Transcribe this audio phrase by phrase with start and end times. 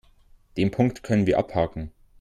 [0.57, 1.91] Den Punkt können wir abhaken.